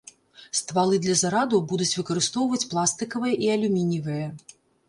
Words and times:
Ствалы 0.59 0.97
для 1.03 1.15
зарадаў 1.19 1.61
будуць 1.73 1.91
выкарыстоўваць 2.01 2.65
пластыкавыя 2.75 3.35
і 3.47 3.55
алюмініевыя. 3.59 4.27